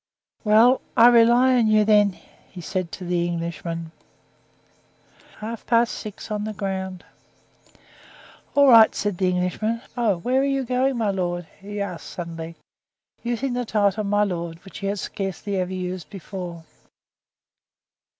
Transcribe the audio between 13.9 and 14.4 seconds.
"my